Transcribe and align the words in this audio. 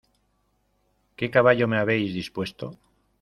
¿qué 1.15 1.29
caballo 1.29 1.67
me 1.67 1.77
habéis 1.77 2.11
dispuesto? 2.11 2.65